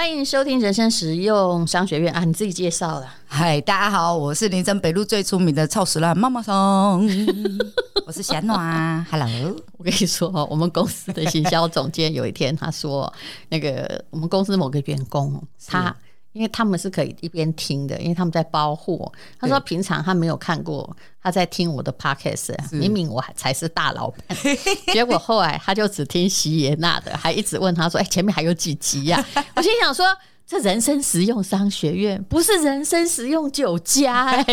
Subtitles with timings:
[0.00, 2.24] 欢迎收听人生实用商学院啊！
[2.24, 3.14] 你自己介绍了。
[3.26, 7.06] 嗨，大家好，我是林森北路最出名的臭死烂妈妈桑，
[8.06, 9.04] 我是贤暖。
[9.10, 9.28] Hello，
[9.76, 13.12] 我跟你说，我们公司的行销总监有一天他说，
[13.50, 15.94] 那个我们公司某个员工他。
[16.32, 19.10] 因为他们是可以一边听的，因为他们在包货。
[19.38, 22.54] 他说平常他没有看过，他在听我的 podcast。
[22.70, 24.20] 明明我还才是大老板，
[24.92, 29.24] 结果后来他就只听席耶娜的，还一直问他说：“哎，前面还有几集呀？”
[29.56, 30.06] 我心想说
[30.46, 34.44] ：“这人生实用商学院不是人生实用酒家。”哎。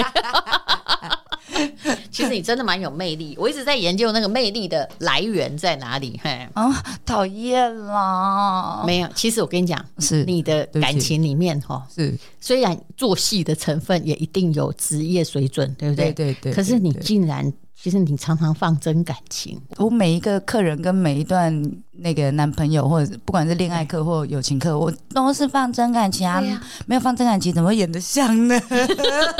[2.11, 6.19] 其实你真的蛮有魅力，我一直在研究那个魅力的来源在哪里。
[6.23, 8.83] 嘿，啊，讨厌啦！
[8.85, 16.11] 没有，其实我跟你讲，是你的感情里面哈，是虽然做戏的成分也一定有职业水准，对不对？
[16.11, 16.53] 对对对。
[16.53, 17.51] 可是你竟然。
[17.79, 21.53] 其实你常常放真感情，我每一个客人跟每一段
[21.99, 26.41] 那个男朋友，或者不管是恋爱客或友情客，我都是放真感情啊。
[26.87, 28.59] 没有放真感情，怎么演得像呢？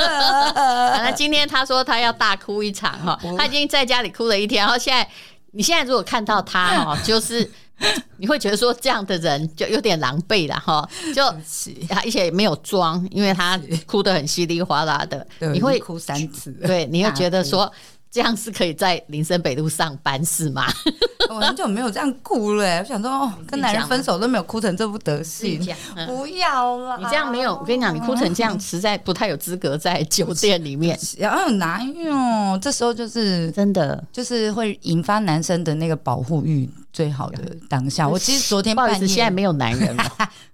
[0.06, 5.06] 那今天他说他要大哭一场哈，他已经在家里哭了一天，然后现在
[5.50, 7.50] 你现在如果看到他哈， 就是
[8.18, 17.70] 你会觉得说这样的人就有点狼狈了哈，就而且没有装，因为他哭得很稀里哗啦的，你会哭三次，对，你会觉得说。
[18.10, 20.66] 这样是可以在林森北路上班是吗？
[21.28, 25.60] 我很久没有这样哭了，我想说，哦，跟男人分手都没有哭成这副德行，
[26.06, 26.96] 不要了。
[26.96, 30.98] 你这样没有，我跟你讲，你哭成这样，实在不太有资格在酒店里面。
[31.18, 32.58] 然后哪有？
[32.62, 38.08] 这时候就是真的，就是会引发男生的那个保护欲最好的当下。
[38.08, 40.04] 我其实昨天半夜，不好意思，现在没有男人了。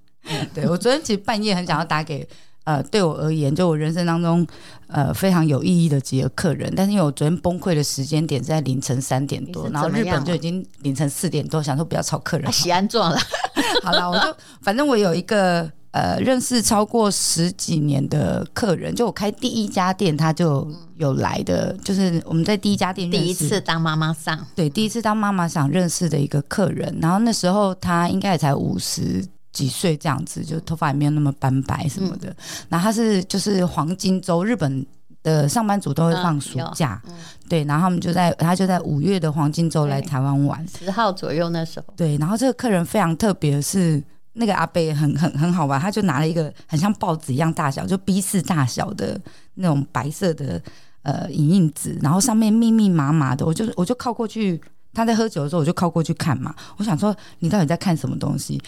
[0.53, 2.27] 对，我昨天其实半夜很想要打给。
[2.65, 4.47] 呃，对我而言，就我人生当中，
[4.89, 13.19] 呃，非常有意义的几个客人，但是因为我昨天崩溃的时间点在凌晨三点多，然后日本就已经凌晨四点多，想说不要吵客人，喜安撞了。
[13.85, 29.23] 好了，我就反正我有一个呃认识超过十几年的客人，就我开第一家店，他就有来的，就是我们在第一家店第一次当妈妈上，对，第一次当妈妈桑认识的一个客人，然后那时候他应该也才五十。
[29.55, 32.29] 几岁这样子，就头发也没有那么斑白什么的。
[32.29, 32.37] 嗯、
[32.69, 34.85] 然后他是就是黄金周，日本
[35.23, 37.17] 的上班族都会放暑假，嗯嗯、
[37.49, 37.65] 对。
[37.65, 41.87] 然后他们就在他就在五月的黄金周来台湾玩，十号左右那时候。
[41.97, 44.03] 对，然后这个客人非常特别是，
[44.35, 49.19] 那个阿贝很很很好玩，他就拿了一个很像报纸一样大小，就 B 四大小的
[49.55, 50.61] 那种白色的
[51.03, 54.61] 呃影印纸，然后上面密密麻麻的，我就我就靠过去，
[54.93, 58.61] 他在喝酒的时候，我就靠过去看嘛，我想说你到底在看什么东西？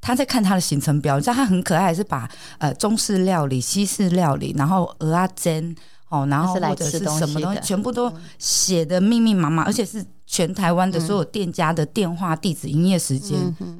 [0.00, 2.28] 他在看他的行程表，你知道他很可爱，是把
[2.58, 5.74] 呃中式料理、西式料理，然后鹅啊煎
[6.08, 13.38] 哦，然后或者是什么东西，全部都写的密密麻麻，而且是全台湾的所有店家的电话、地址、营业时间，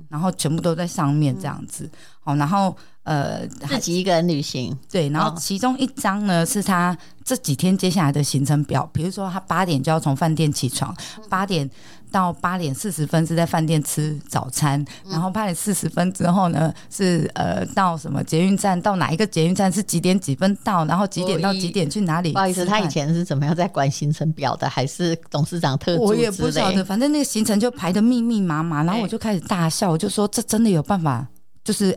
[0.08, 1.90] 然后全部都在上面这样子。
[2.24, 2.76] 哦，然后
[3.08, 10.94] 呃自己一个人旅行，对，然后其中一张呢是他这几天接下来的行程表，比如说他八点就要从饭店起床，
[11.28, 11.68] 八点。
[12.10, 22.32] 到八点四十分是在饭店吃早餐，嗯、然后八点四十分之后呢是呃到什么捷运站，到哪一个捷运站是几点几分到，然后几点到几点去哪里？
[22.32, 25.98] 不好意思，他以前是怎么样在管行程表的，还是董事长特？
[25.98, 31.28] 我也不晓得，反正那个行程就排的密密麻麻，然后我就开始大笑，我就说这真的有办法，
[31.62, 31.94] 就是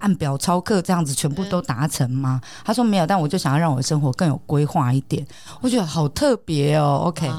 [0.00, 2.40] 按表操课这样子全部都达成吗？
[2.42, 5.26] 嗯、他说没有，但我就想要让我的生活更有规划一点，
[5.60, 7.04] 我觉得好特别哦。
[7.06, 7.30] OK。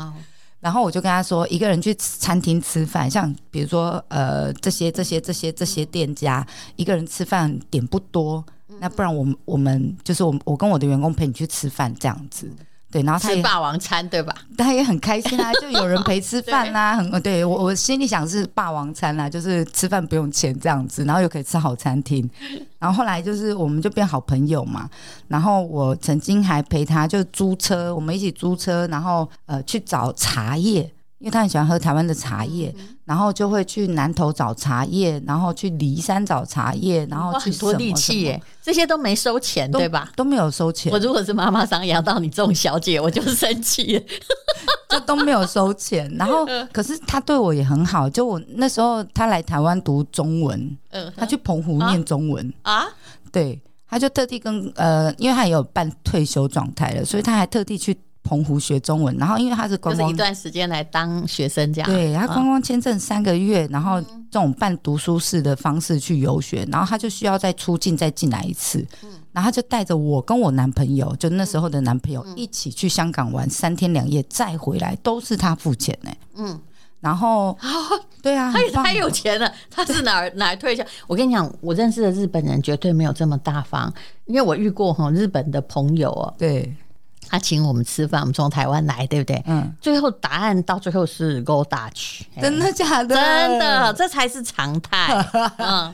[0.62, 6.44] 然后我就跟他说，一个人去餐厅吃饭，像比如说呃这些这些这些这些店家，
[6.76, 8.44] 一个人吃饭点不多，
[8.80, 12.50] 那不然我们我们就是我我跟我的员工陪你去吃饭这样子。
[12.95, 14.33] 对，然后他也吃霸王餐对吧？
[14.57, 22.30] 他也很开心啊， 就有人陪吃饭啦、很对我我心里想是霸王餐啊，就是吃饭不用钱这样子，然后又可以吃好餐厅，
[22.80, 24.89] 然后后来就是我们就变好朋友嘛，
[25.27, 30.89] 然后我曾经还陪他就租车，我们一起租车，然后呃去找茶叶。
[31.19, 40.12] 因为他很喜欢喝台湾的茶叶，嗯、然后就会去南投找茶叶，然后去梨山找茶叶，然后去很多力气耶，这些都没收钱对吧？
[40.15, 40.91] 都没有收钱。
[40.91, 44.03] 我如果是妈妈桑养到你这种小姐，我就生气了，
[44.89, 46.13] 就都没有收钱。
[46.17, 52.88] 然后可是他对我也很好，就我那时候他来台湾读中文，嗯，他去澎湖念中文啊，啊
[53.31, 57.97] 对，他就特地跟呃，因为他也有半退休状态了，所以他还特地去。
[58.25, 61.89] 澎湖学中文，然后因为他是观光，就是一段时间来当学生这样。
[61.89, 68.86] 对，他观光签证三个月，然后这种办读书式的方式去游学，然后他就需要再出境再进来一次，
[69.31, 76.12] 然后他就带着我跟我男朋友，就那时候的男朋友一起去香港玩三天两夜，再回来都是他付钱呢。
[76.36, 76.60] 嗯。
[77.01, 77.56] 然后，
[78.24, 79.51] 对啊，他也太有钱了。
[79.69, 80.83] 他是哪儿哪儿退休？
[81.06, 83.94] 我跟你讲，我认识的日本人绝对没有这么大方，
[84.25, 86.33] 因为我遇过哈日本的朋友哦。
[86.36, 86.75] 对。
[87.30, 89.42] 他请我们吃饭，我们从台湾来，对不对？
[89.48, 89.72] 嗯。
[89.81, 93.16] 最后答案到最后是 Go Dutch，真的假的？
[93.16, 95.25] 真的，这才是常态。
[95.57, 95.94] 嗯。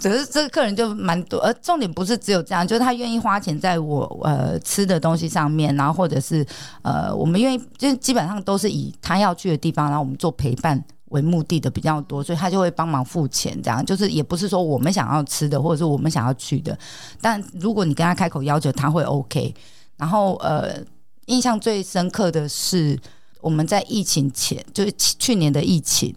[0.00, 6.44] 只是这个客人就蛮多，而重点不是只有这样，就是他愿意花钱在我呃吃的东西上面，然后或者是
[6.82, 16.76] 呃我们愿意，就基本上都是以他要去的地方，然后我们做陪伴为目的的比较多，所以他就会帮忙付钱，这样就是也不是说我们想要吃的，或者是我们想要去的，
[17.20, 19.54] 但如果你跟他开口要求，他会 OK。
[19.96, 20.82] 然后呃，
[21.26, 22.98] 印象最深刻的是
[23.40, 26.12] 我们在疫情前，就是去年的疫情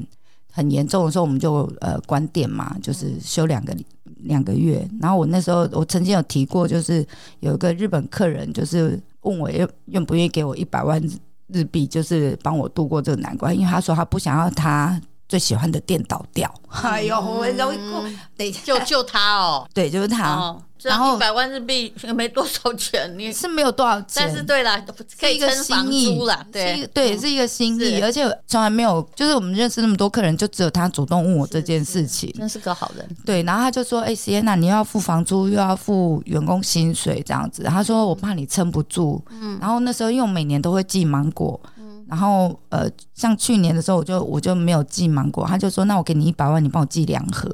[0.51, 3.75] 很严重的时候，我们就呃关店嘛，就是休两个
[4.23, 4.87] 两个月。
[4.99, 7.05] 然后我那时候我曾经有提过，就是
[7.41, 11.01] 有一个日本客人，就是问我愿愿不愿意给我一百万
[11.47, 14.99] 日币，就是帮我度过这个难关，因为他说他不想要他
[15.29, 16.51] 最喜欢的店倒掉。
[16.83, 18.03] 哎呦，我很容易过，
[18.35, 20.33] 得救救他哦，对，就是他。
[20.33, 24.83] 哦然后一百万日币也没多少钱，你是没有多少钱，但是对啦，
[25.19, 33.07] 可以撑房租啦，对对，是一个心意，而且从来没有，就是我们认识那么多客人，就只有他主动问我这件事情，真是个好人。
[33.25, 47.49] 对，然后他就说：“哎，Sienna，你又要付房租，又要付员工薪水，这样子。”他说：“我怕你撑不住。”嗯，然后那时候因为我每年都会寄芒果，嗯，然后呃，像去年的时候，我就我就没有寄芒果，他就说：“那我给你一百万，你帮我寄两盒。”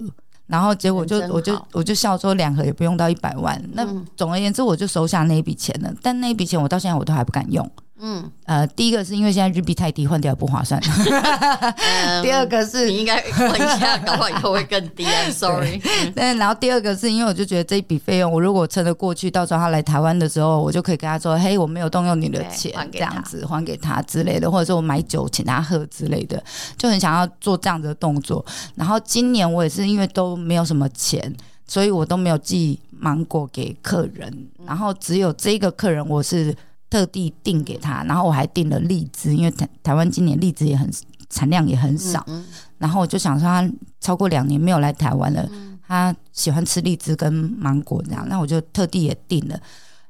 [0.51, 3.87] 然后结果就我就我就笑说，两盒也不用到一百万，那
[4.17, 7.67] 总而言之我就收下那一笔钱了，但那一笔钱我到现在我都还不敢用。
[8.03, 10.81] 嗯，呃，第一个是因为现在日币太低，换掉不划算。
[10.81, 15.05] 嗯、第二个是你应该换一下，搞不好以后会更低。
[15.05, 15.79] I'm sorry。
[16.15, 26.43] 但然后第二个是因为我就觉得这一笔费用，我如果撑得过去，到时候他来台湾的时候，我就可以跟他说：“嘿，我没有动用你的钱，这样子还给他之类的，或者说我买酒请他喝之类的，
[26.75, 28.43] 就很想要做这样子的动作。
[28.73, 31.31] 然后今年我也是因为都没有什么钱，
[31.67, 36.55] 所以我都没有寄芒果给客人，然后只有这个客人我是。
[36.91, 40.87] 特地订给他，然后我还订了荔枝，因为台台湾今年荔枝也很
[41.29, 42.45] 产量也很少，嗯嗯，
[42.77, 43.71] 然后我就想说他
[44.01, 49.55] 超过两年没有来台湾了，嗯、他喜欢吃荔枝跟芒果这样，那我就特地也订了，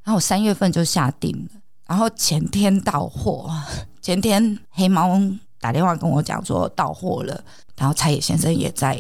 [0.04, 3.48] 然后我三月份就下订了，然后前天到货，
[4.02, 5.22] 前天黑猫
[5.60, 7.44] 打电话跟我讲说到货了，
[7.78, 9.00] 然后蔡野先生也在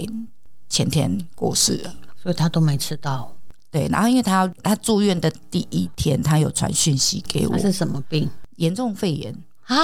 [0.70, 3.34] 前天过世了，所以他都没吃到。
[3.72, 7.54] 对，然后因为他他住院的第一天，他有传讯息给我。
[7.54, 8.30] 他是什么病？
[8.58, 9.34] 严重肺炎
[9.64, 9.78] 啊？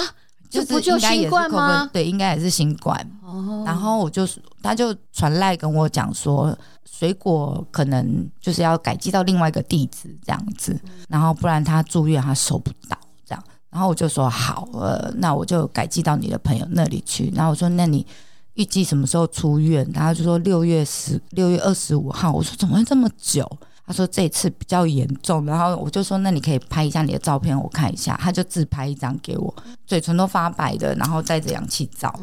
[0.49, 1.89] 就不就新冠吗？
[1.93, 2.99] 对，应该也是新冠。
[3.23, 3.63] 哦。
[3.65, 4.27] 然后我就
[4.61, 13.43] 他就传赖跟我讲说，水果可能就是要改寄到另外一个地址这样子，然后不然他住院他收不到这样。
[13.69, 17.31] 然后我就说好，呃，那我就改寄到你的朋友那里去。
[17.33, 18.05] 然后我说，那你。
[18.57, 19.87] 预计什么时候出院？
[19.93, 22.31] 然后就说六月十六月二十五号。
[22.31, 23.47] 我说怎么会这么久？
[23.87, 25.43] 他说这次比较严重。
[25.45, 28.15] 然后我就说那你可以拍一下你的照片，我看一下。
[28.21, 29.55] 他就自拍一张给我，
[29.87, 32.13] 嘴唇都发白的，然后戴着氧气罩。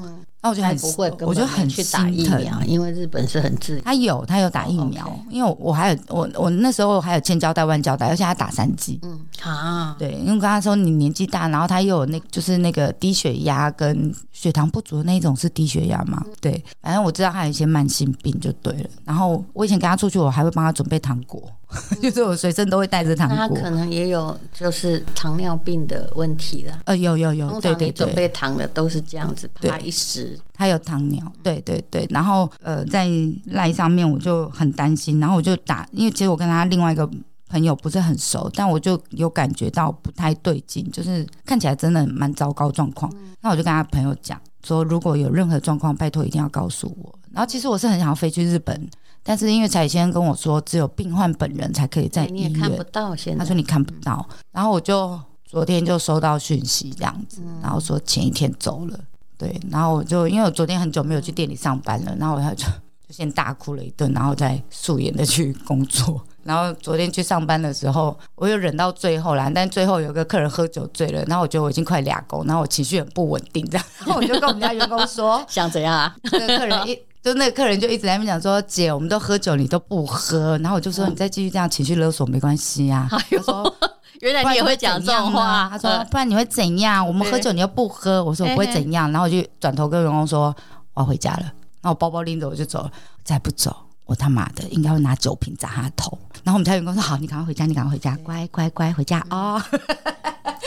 [0.43, 9.00] 那我就很不会，我就很去打疫苗，因为日本是很自他有他有打疫苗，哦 okay、因为我还有我我那时候还有千交代万交代，而且他打三剂。
[9.03, 16.23] 嗯啊，对，因为跟他说你年纪大，然后他又有那就是那个低血压跟血糖不足的那种是低血压嘛？
[16.43, 18.91] 对，反正我知道他有一些慢性病就对了。
[19.03, 21.43] 然后我以前跟他出去，我还会帮他准备糖果。
[22.02, 26.78] 就是我随身都会带着糖果，他可能也有就是糖尿病的问题了。
[26.85, 32.07] 呃，有有有，对对对，准备糖的都是这样子，怕一时他有糖尿，对对对。
[32.11, 33.09] 然后呃，在
[33.47, 37.09] 赖上面我就很担心，然后我就打，因为其实我跟他另外一个
[37.49, 43.12] 朋友不是很熟，但我就有感觉到不太对劲，就是看起来真的蛮糟糕状况。
[43.40, 47.18] 那我就跟他朋友讲说，如果有任何状况，拜托一定要告诉我。
[47.30, 48.88] 然后其实我是很想要飞去日本。
[49.26, 52.52] 但是因为彩先生跟我说，只有病患本人才可以在医院。
[52.52, 59.00] 你也看不到，现在他说你看不到，嗯、然后我就昨天就收到讯息这样子，嗯、然后说前一天走了，
[59.38, 62.66] 对，然后我就因为我昨天很久没有去店里上班了，然后我就
[63.09, 76.15] 就先大哭了一顿，然后再素颜的去工作，然后昨天去上班的时候，我又忍到最后啦，但最后有个客人喝酒醉了，然后我觉得我已经快俩工，然后我情绪很不稳定，这样，然 后我就跟我们家员工说，想怎样啊？
[76.33, 76.99] 那个客人一。
[77.25, 83.09] 就那个客人就一直在那边讲说，姐，我们都喝酒，你都不喝，然后我就说，你再继续这样情绪勒索没关系 呀。
[83.11, 83.75] 他说
[84.21, 85.67] 原来你也会讲这种话。
[85.71, 87.07] 他说：“不然你会怎样？
[87.07, 90.55] 我们喝酒你又不喝。”我说：“我不会怎样。”然后我就转头跟员工说
[90.93, 91.41] ：“我要回家了。”
[91.81, 92.91] 然后我包包拎着我就走了。
[93.23, 93.75] 再不走，
[94.05, 96.19] 我他妈的应该会拿酒瓶砸他的头。
[96.43, 99.63] 然后我们家员工说：“好，你赶快回家，你赶快回家，乖乖乖回家哦。”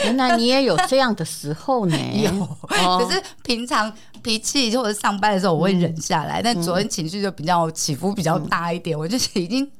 [0.04, 1.96] 原来你也有这样的时候呢？
[2.14, 3.92] 有，可是平常
[4.22, 9.70] 脾气或者上班的时候我会忍下来，但昨天情绪就比较起伏比较大一点，我就是已经。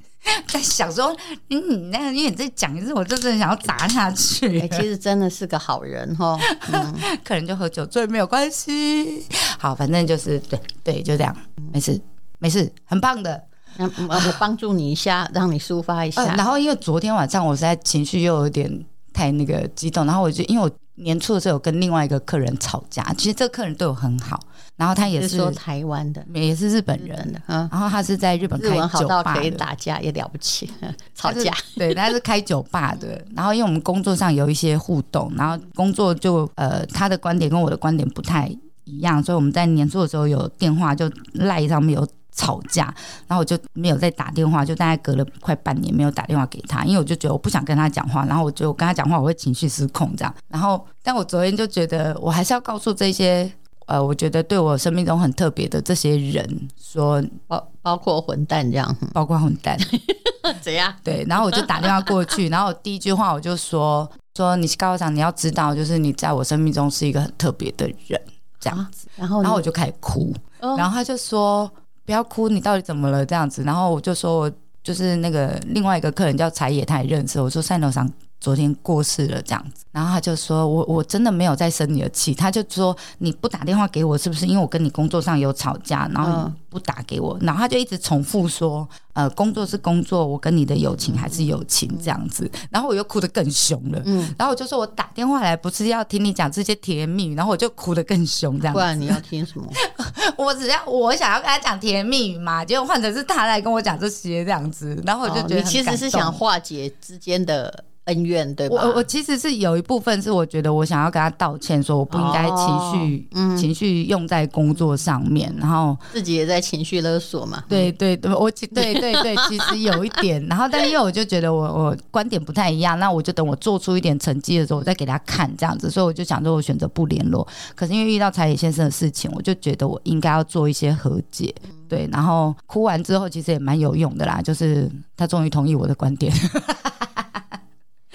[0.49, 1.17] 在想说，
[1.49, 4.61] 嗯，你那个，因为你再讲一次，我就真的想要砸下去。
[4.61, 6.37] 欸、其实真的是个好人哈，
[6.75, 6.93] 嗯、
[7.25, 9.25] 可能就喝酒醉没有关系。
[9.59, 11.35] 好，反正就是对对，就这样，
[11.73, 11.99] 没事
[12.41, 13.43] 没事，很棒的。
[13.79, 16.23] 嗯，我帮助你一下，让你抒发一下。
[16.23, 20.71] 呃、然后因为昨天晚上我实在情绪又有点太那个激动，然后我就因为我。
[21.01, 24.37] 年初的时候有跟另外一个客人吵架，其实这个客人对我很好，
[24.75, 30.69] 然后他也是，台湾的，也是日本人的，嗯，然后他是在日本开酒吧的，可以打架也了不起，
[31.15, 42.05] 吵架，对，他是开酒吧的，然后因为我们工作上有一些互动，然后工作就呃他的观点跟我的观点不太一样，所以我们在年初的时候有电话就赖上面有。
[42.39, 42.85] 吵架，
[43.27, 50.33] 然后我就没有再打电话，就大概隔了快半年没有打电话给他，因为我就觉得我不想跟他讲话，然后我就跟他讲话我会情绪失控这样。
[50.47, 53.51] 然后，但我昨天就觉得我还是要告诉这些
[53.87, 59.77] 呃，我觉得对我生命中很特别的这些人说，包包括混蛋这样， 包括混蛋
[60.63, 60.95] 怎样？
[61.03, 68.21] 对，然后我就打电话过去， 然后我第一句话我就说说你高长，你要知道，就是你在我生命中是一个很特别的人
[68.61, 69.09] 这样子。
[69.17, 71.69] 啊、然后，然后我就开始哭，哦、然后他就说。
[72.09, 73.27] 不要哭，你到底怎么了？
[73.27, 77.39] 这样子，然后我就说，我就是那个另外一个客人叫柴野，他也认识。
[77.39, 86.51] 我说三楼上昨天过世了，这样子，然后他就说我我真的没有在生你的气，他就说你不打电话给我，是不是因为我跟你工作上有吵架，然后。
[86.71, 94.03] 不打给我，然后他就一直重复说：“呃，工作是工作，我跟你的友情还是友情这样子。”然后我又哭得更凶了。
[94.05, 98.79] 嗯，然后我就说：“我打电话来不是要听你讲这些甜言蜜语。”然后我就哭得更凶，这样子。
[98.79, 99.67] 不然你要听什么？
[100.37, 107.83] 我只要我想要跟他讲甜言蜜语嘛，结果换成是他来跟我讲这些这样子，然后我就觉得、哦、你其实是想化解之间的。
[108.09, 108.83] 恩怨对吧？
[108.83, 117.63] 我我其实是有一部分是我觉得我想要跟他道歉，说我不应该情绪、哦嗯、情绪用在工作上面，然后自己也在情绪勒索嘛。
[117.69, 120.45] 对对对，我对对对， 其实有一点。
[120.47, 125.91] 然后，但是因为我就觉得我我观点不太一样，那我就等我做出一点成绩的时候，我再给他看这样子。
[125.91, 127.47] 所以我就想说，我选择不联络。
[127.75, 131.55] 可是因为遇到柴野先生的事情，我就觉得我应该要做一些和解。
[131.89, 136.33] 对，然后哭完之后，其实也蛮有用的啦，就是他终于同意我的观点。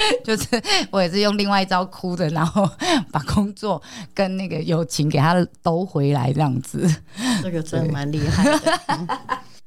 [0.23, 0.47] 就是
[0.91, 2.69] 我也是用另外一招哭的，然后
[3.11, 3.81] 把工作
[4.13, 6.89] 跟那个友情给他兜回来，这样子。
[7.41, 8.79] 这个真的蛮厉害的。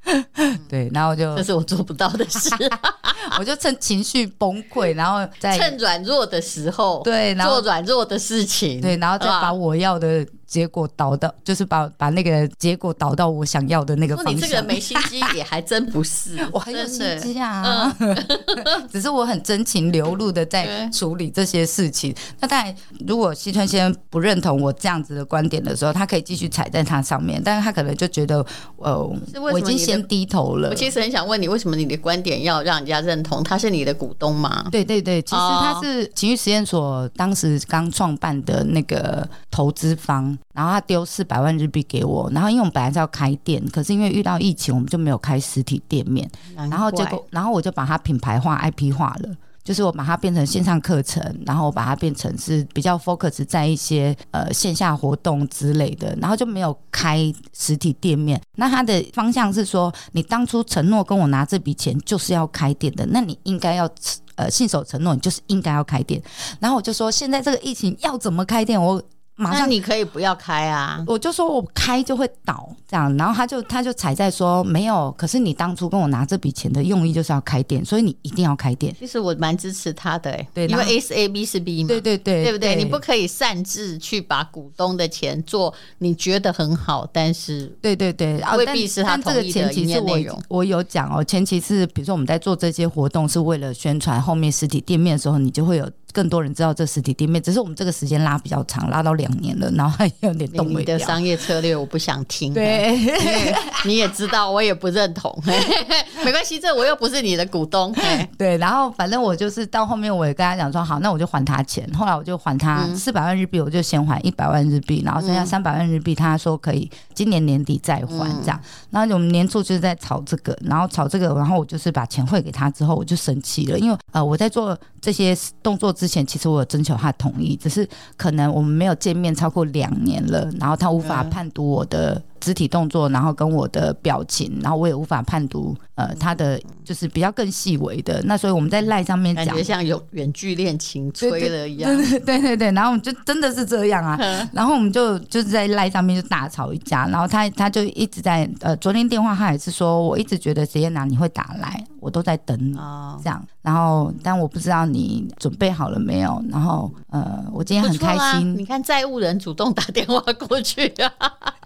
[0.68, 2.48] 对，然后就这是我做不到的事，
[3.40, 14.34] 我就趁情绪崩溃，然后再趁软弱的时候，对，然后做软弱的事情，对，然后再把我要的结果导到，就是把把那个结果导到我想要的那个方向。
[14.36, 17.94] 你这个人没心机也还真不是， 我很有心机啊，
[18.90, 22.14] 只是我很真情流露的在处理这些事情。
[22.40, 22.74] 那当然，
[23.06, 28.44] 如果西川先生不认同我这样子的观点的时候，他可以继续踩在他上面，但是他可能就觉得，
[28.76, 28.96] 呃，
[29.40, 29.96] 我已经先。
[30.06, 30.68] 低头了。
[30.68, 33.42] 我其实很想问你，为什么你的观点要让人家认同？
[33.42, 34.68] 他是你的股东吗？
[34.70, 49.30] 对对对，其实他是情绪实验所当时刚创办的那个投资方，然后他丢四百万日币给我，然后因为我们本来是要开店，可是因为遇到疫情，我们就没有开实体店面，然后结果，然后我就把它品牌化、IP 化了。
[49.64, 58.40] 就是我把它变成线上课程，然后我把它变成是比较 focus 在一些呃线下活动之类的，然后就没有开实体店面。
[58.54, 63.90] 那它的方向是说，你当初承诺跟我拿这笔钱就是要开店的，那你应该要
[64.36, 66.22] 呃信守承诺，你就是应该要开店。
[66.60, 68.80] 然后我就说，现在这个疫情要怎么开店？
[68.80, 69.02] 我。
[69.36, 71.04] 马上你可以不要开啊！
[71.06, 78.94] 我就说我开就会倒这样，然后他就他就踩在说没有，可是你当初跟我拿这笔钱的用意就是要开店，所以你一定要开店。
[78.98, 82.74] 其实我蛮支持他的、欸，对，因为 S A B 是 B 嘛，对对对，对不对？
[82.74, 90.40] 对你不可以擅自去把股东的钱做你觉得很好，但是对对对，未必是他同意的营业内容。
[90.48, 95.86] 我有讲哦，前期是比如说我们在做这些活动是为了宣传，后面实体店面的时候，你就会有。
[96.16, 100.66] 更多人知道这实体店面，只是我们这个时间拉比较长，拉到两年了，然后还有点动。
[100.73, 102.54] 你的商业策略我不想听。
[102.54, 102.99] 对，
[103.85, 105.30] 你也知道，我也不认同。
[106.25, 107.94] 没关系，这我又不是你的股东。
[108.38, 111.87] 对，然后反正我就是到后面，我也跟他讲说，好，那我就还他钱。
[111.92, 118.58] 后来我就还他四百万日币，我就先还一百万日币，然后剩下三百万日币，他说可以今年年底再还这样。
[118.88, 124.75] 然后我们年初就是在炒这个，然后炒这个，然后我就是把钱汇给他之后，我就生气了，因为呃我在做。
[124.99, 132.22] 这些动作之前，其实我有征求他同意，只是可能我们没有见面超过两年了，然后他无法判读我的。
[132.46, 138.22] 肢体动作，然后跟我的表情，然后我也无法判读，呃，他的就是比较更细微的。
[138.22, 141.90] 那所以我们在赖上面讲，感觉像有远距恋情催了一样。
[141.96, 144.16] 对对 对然后我们就真的是这样啊。
[144.54, 147.08] 然后我们就就是在赖上面就大吵一架。
[147.08, 152.78] 然后他他就一直在呃，昨天电话他也是说，我一直觉得谢燕娜你会打来，我都在等你
[153.24, 153.44] 这样。
[153.60, 156.40] 然后但我不知道你准备好了没有。
[156.48, 158.56] 然后呃，我今天很开心。
[158.56, 161.10] 你看债务人主动打电话过去啊。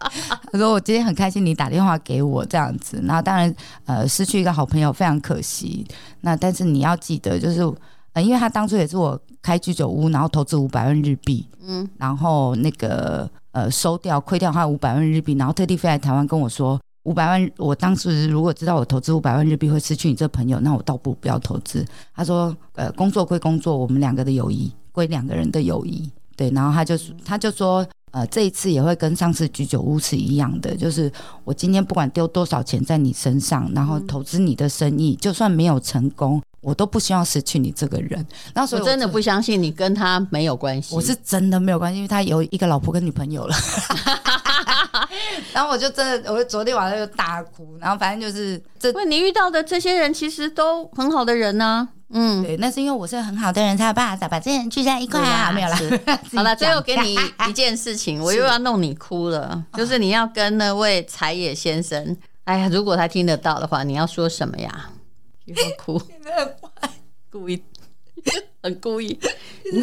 [0.51, 3.01] 他说：“我今天很开心，你打电话给我这样子。
[3.03, 3.55] 那当然，
[3.85, 5.87] 呃，失去一个好朋友非常可惜。
[6.23, 7.61] 那但是你要记得，就是
[8.15, 17.51] 呃，因为他当初也是我开居酒屋，然后投资五百万日币，嗯，然后那个呃收掉亏掉他五百万日币，然后特地飞来台湾跟我说五百万。
[17.59, 21.87] 我当时如果知道我投资五百万日币会失去你这朋友，那我倒不如不要投资。
[22.15, 26.11] 他说，呃，工作归工作，我们两个的友谊归两个人的友谊。
[26.37, 31.11] 对，然后他就他就说。”呃，这一次也会跟上次居酒屋是一样的，就是
[31.45, 38.27] 我今天不管丢多少钱在你身上，然后投资你的生意，就算没有成功，我都不希望失去你这个人。
[38.53, 43.55] 然后所以我，我真的不相信你跟他没有关系，我是真的没有关系，因为他有一个老婆跟女朋友了。
[45.53, 51.89] 然后我就真的，我昨天晚上就大哭，然后反正就是这，问你遇到的这些人其实都很好的人呢、啊。
[52.13, 55.79] 嗯，对，那是因为我是很好的人，才有办法把这些人聚在一块啊，没有啦。
[56.35, 57.17] 好了，最后给你
[57.49, 64.91] 一件事情，我又要弄你哭了，就是你要跟那位柴野先生，哎呀，如果他听得到的话，你要说什么呀？
[65.45, 66.01] 又要哭，
[67.31, 67.63] 故意，
[68.63, 69.19] 很故意，
[69.73, 69.83] 你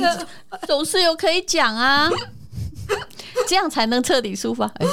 [0.67, 2.09] 总是有可以讲啊，
[3.47, 4.65] 这样才能彻底抒发。
[4.75, 4.85] 哎，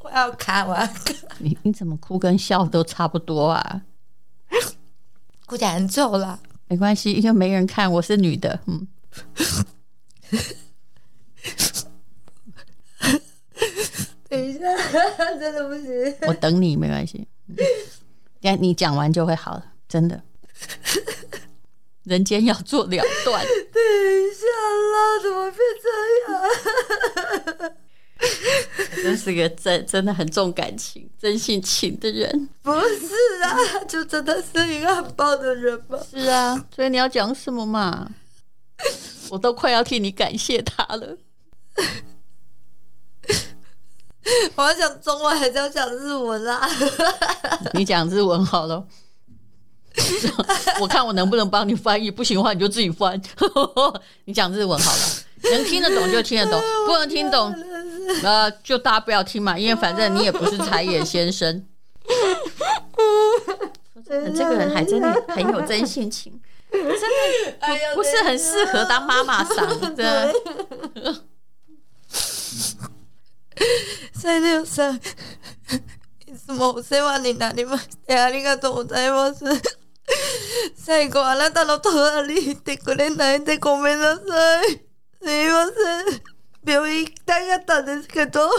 [0.00, 3.82] 我要看，我要看，你你怎么哭跟笑都差不多啊？
[5.46, 8.58] 哭起来很皱了，没关系，因为没人看，我是女的。
[8.66, 8.86] 嗯，
[14.28, 14.60] 等一下，
[15.38, 17.26] 真的不行，我等你，没关系。
[17.46, 20.20] 等下你讲完就会好了，真的。
[22.04, 22.90] 人间要做了
[23.24, 23.44] 断。
[23.46, 24.46] 等一下
[24.92, 25.88] 啦，怎么变这
[26.32, 27.72] 样？
[29.06, 32.48] 真是个真真的很重感情、真性情的人。
[32.62, 33.56] 不是啊，
[33.88, 35.98] 就真的是一个很棒的人吗？
[36.10, 38.08] 是啊，所以你要讲什么嘛？
[39.30, 41.16] 我都快要替你感谢他了。
[44.56, 46.68] 我要讲中文还是要讲日文啊？
[47.74, 48.84] 你讲日文好了。
[50.80, 53.20] 我看我能不能帮你翻译，不行的话你就自己翻。
[54.26, 54.98] 你讲日文好了，
[55.45, 57.53] 能听得懂就听得懂， 不能听懂。
[58.23, 61.65] 呃，就大家不要听嘛，因为反正你也不是柴野先生。
[63.93, 66.39] 说真的，这个人还真的很有真性情，
[66.71, 66.95] 真的
[67.95, 70.33] 不是很适合当妈妈桑的。
[74.13, 74.99] 三六三，
[76.27, 79.45] いつもお世话になりましてありがとうございます。
[80.75, 84.84] 最后あなたの隣にいてくれないでごめんなさい。
[85.21, 85.71] すいませ
[86.17, 86.21] ん。
[86.63, 88.49] 病院行きたかったんですけど Oh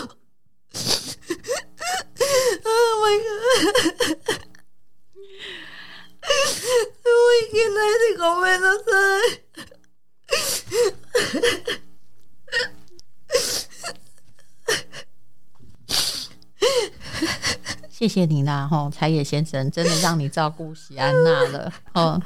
[3.01, 3.23] my god
[7.03, 9.43] もう行けないでごめんなさい
[17.91, 22.21] 谢谢你啦，吼，柴野先生，真的让你照顾喜安娜了，哦。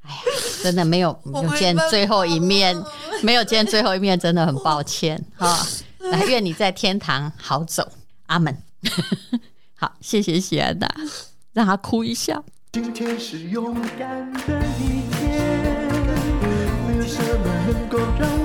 [0.00, 0.22] 哎呀，
[0.62, 2.74] 真的没有没有见最后一面，
[3.23, 5.65] 没有见最后一面，真的很抱歉哈。
[5.99, 7.91] 来，愿你在天堂好走，
[8.27, 8.55] 阿门。
[9.75, 10.89] 好，谢谢喜安娜，
[11.53, 12.41] 让他哭一下。
[12.71, 15.31] 今天是勇敢的一天，
[16.87, 18.38] 没有什么能够让